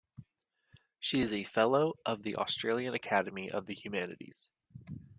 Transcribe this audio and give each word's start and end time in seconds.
She 0.99 1.19
is 1.19 1.31
a 1.31 1.43
fellow 1.43 1.93
of 2.07 2.23
the 2.23 2.35
Australian 2.35 2.95
Academy 2.95 3.51
of 3.51 3.67
the 3.67 3.75
Humanities. 3.75 4.49